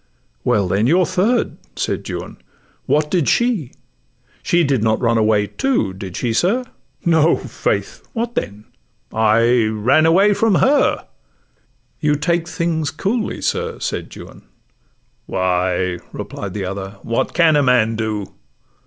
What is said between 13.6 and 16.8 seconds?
said Juan. 'Why,' Replied the